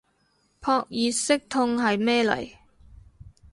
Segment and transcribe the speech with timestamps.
[0.63, 2.55] 撲熱息痛係咩嚟